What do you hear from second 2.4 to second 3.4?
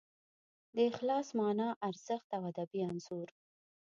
ادبي انځور